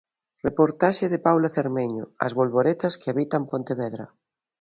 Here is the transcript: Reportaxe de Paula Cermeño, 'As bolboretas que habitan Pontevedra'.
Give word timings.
Reportaxe 0.47 1.05
de 1.13 1.19
Paula 1.27 1.49
Cermeño, 1.57 2.05
'As 2.23 2.35
bolboretas 2.39 2.97
que 2.99 3.09
habitan 3.11 3.43
Pontevedra'. 3.51 4.13